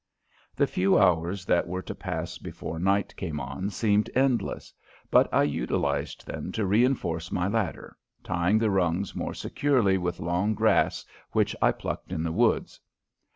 The 0.55 0.65
few 0.65 0.97
hours 0.97 1.45
that 1.45 1.67
were 1.67 1.83
to 1.83 1.93
pass 1.93 2.39
before 2.39 2.79
night 2.79 3.15
came 3.17 3.39
on 3.39 3.69
seemed 3.69 4.09
endless, 4.15 4.73
but 5.11 5.31
I 5.31 5.43
utilized 5.43 6.25
them 6.25 6.51
to 6.53 6.65
reinforce 6.65 7.31
my 7.31 7.47
ladder, 7.47 7.95
tying 8.23 8.57
the 8.57 8.71
rungs 8.71 9.15
more 9.15 9.35
securely 9.35 9.99
with 9.99 10.19
long 10.19 10.55
grass 10.55 11.05
which 11.33 11.55
I 11.61 11.71
plucked 11.71 12.11
in 12.11 12.23
the 12.23 12.31
woods. 12.31 12.79